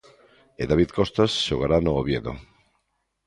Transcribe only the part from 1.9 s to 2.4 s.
Oviedo.